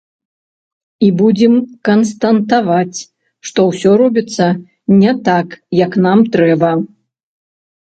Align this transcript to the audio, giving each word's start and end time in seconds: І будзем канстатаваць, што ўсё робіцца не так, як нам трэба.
І 1.07 1.09
будзем 1.19 1.53
канстатаваць, 1.91 2.99
што 3.51 3.59
ўсё 3.71 3.91
робіцца 4.05 4.45
не 5.01 5.11
так, 5.33 5.47
як 5.85 5.91
нам 6.09 6.19
трэба. 6.37 6.79